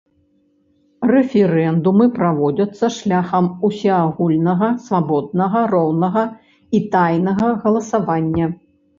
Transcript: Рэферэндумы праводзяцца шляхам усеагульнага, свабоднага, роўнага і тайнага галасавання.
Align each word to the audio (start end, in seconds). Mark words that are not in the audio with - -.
Рэферэндумы 1.09 2.05
праводзяцца 2.15 2.85
шляхам 2.95 3.49
усеагульнага, 3.69 4.69
свабоднага, 4.87 5.61
роўнага 5.73 6.23
і 6.79 6.81
тайнага 6.97 7.51
галасавання. 7.67 8.49